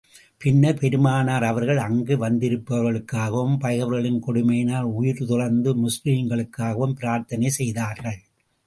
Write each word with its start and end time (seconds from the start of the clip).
பின்னர், 0.37 0.79
பெருமானார் 0.79 1.43
அவர்கள், 1.43 1.77
அங்கு 1.77 2.15
வந்திருப்பவர்களுக்காகவும், 2.17 3.59
பகைவர்களின் 3.59 4.21
கொடுமையினால், 4.27 4.89
உயிர் 4.93 5.25
துறந்த 5.27 5.75
முஸ்லிம்களுக்காகவும் 5.75 6.97
பிரார்த்தனை 6.99 7.49
செய்தார்கள். 7.49 8.19